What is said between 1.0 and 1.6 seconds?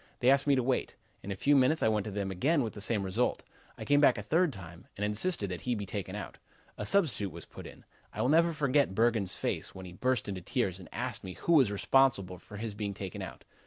In a few